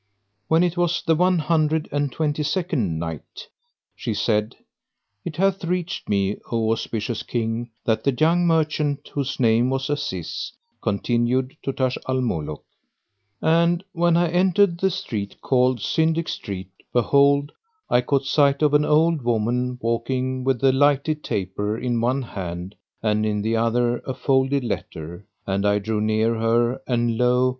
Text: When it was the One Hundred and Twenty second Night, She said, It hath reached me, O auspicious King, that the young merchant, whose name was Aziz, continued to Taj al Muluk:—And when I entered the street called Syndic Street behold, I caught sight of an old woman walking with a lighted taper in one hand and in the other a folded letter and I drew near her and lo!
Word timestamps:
When 0.47 0.63
it 0.63 0.77
was 0.77 1.03
the 1.05 1.13
One 1.13 1.37
Hundred 1.37 1.87
and 1.91 2.11
Twenty 2.11 2.41
second 2.41 2.97
Night, 2.97 3.47
She 3.95 4.15
said, 4.15 4.55
It 5.23 5.35
hath 5.37 5.63
reached 5.63 6.09
me, 6.09 6.37
O 6.51 6.71
auspicious 6.71 7.21
King, 7.21 7.69
that 7.85 8.03
the 8.03 8.11
young 8.19 8.47
merchant, 8.47 9.09
whose 9.13 9.39
name 9.39 9.69
was 9.69 9.91
Aziz, 9.91 10.53
continued 10.81 11.55
to 11.61 11.71
Taj 11.71 11.97
al 12.09 12.19
Muluk:—And 12.19 13.83
when 13.91 14.17
I 14.17 14.29
entered 14.31 14.79
the 14.79 14.89
street 14.89 15.39
called 15.39 15.79
Syndic 15.81 16.27
Street 16.29 16.71
behold, 16.91 17.51
I 17.87 18.01
caught 18.01 18.25
sight 18.25 18.63
of 18.63 18.73
an 18.73 18.83
old 18.83 19.21
woman 19.21 19.77
walking 19.83 20.43
with 20.43 20.63
a 20.63 20.71
lighted 20.71 21.23
taper 21.23 21.77
in 21.77 22.01
one 22.01 22.23
hand 22.23 22.73
and 23.03 23.23
in 23.23 23.43
the 23.43 23.55
other 23.55 23.99
a 23.99 24.15
folded 24.15 24.63
letter 24.63 25.27
and 25.45 25.63
I 25.63 25.77
drew 25.77 26.01
near 26.01 26.39
her 26.39 26.81
and 26.87 27.19
lo! 27.19 27.49